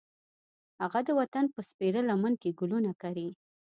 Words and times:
هغه 0.81 0.99
د 1.07 1.09
وطن 1.19 1.45
په 1.55 1.59
سپېره 1.69 2.01
لمن 2.09 2.33
ګلونه 2.59 2.91
کري 3.01 3.29